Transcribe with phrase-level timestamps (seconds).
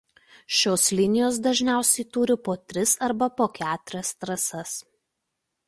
[0.59, 4.77] Šios linijos dažniausiai turi po tris arba po keturias trasas.